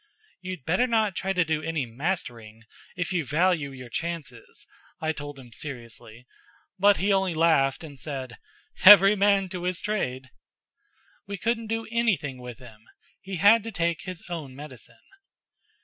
[0.41, 2.63] "You'd better not try to do any mastering
[2.97, 4.65] if you value your chances,"
[4.99, 6.25] I told him seriously;
[6.79, 8.39] but he only laughed, and said,
[8.83, 10.31] "Every man to his trade!"
[11.27, 12.81] We couldn't do anything with him.
[13.21, 15.05] He had to take his own medicine.